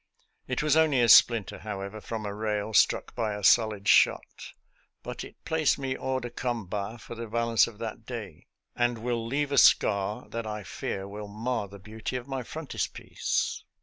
It 0.47 0.63
was 0.63 0.75
only 0.75 0.99
a 0.99 1.07
splinter, 1.07 1.59
however, 1.59 2.01
from 2.01 2.25
a 2.25 2.33
rail 2.33 2.73
struck 2.73 3.13
by 3.13 3.35
a 3.35 3.43
solid 3.43 3.87
shot, 3.87 4.53
but 5.03 5.23
it 5.23 5.45
placed 5.45 5.77
me 5.77 5.95
hors 5.95 6.21
de 6.21 6.31
comhat 6.31 6.99
for 7.01 7.13
the 7.13 7.27
balance 7.27 7.67
of 7.67 7.77
that 7.77 8.03
day, 8.07 8.47
and 8.75 8.97
will 8.97 9.23
leave 9.23 9.51
a 9.51 9.59
scar 9.59 10.27
that 10.29 10.47
I 10.47 10.63
fear 10.63 11.07
will 11.07 11.27
mar 11.27 11.67
the 11.67 11.77
beauty 11.77 12.15
of 12.15 12.27
my 12.27 12.41
frontispiece. 12.41 13.63